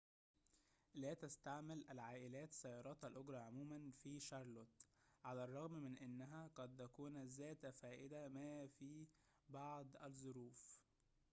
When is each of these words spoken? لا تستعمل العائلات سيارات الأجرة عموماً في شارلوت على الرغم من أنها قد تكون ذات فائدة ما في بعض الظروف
لا 0.93 1.13
تستعمل 1.13 1.85
العائلات 1.91 2.53
سيارات 2.53 3.03
الأجرة 3.05 3.37
عموماً 3.37 3.91
في 4.03 4.19
شارلوت 4.19 4.85
على 5.25 5.43
الرغم 5.43 5.73
من 5.73 5.97
أنها 5.97 6.47
قد 6.55 6.75
تكون 6.75 7.23
ذات 7.27 7.65
فائدة 7.65 8.27
ما 8.27 8.67
في 8.67 9.07
بعض 9.49 9.95
الظروف 10.03 10.81